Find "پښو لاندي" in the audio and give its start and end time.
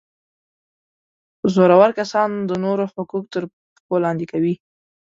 3.75-4.25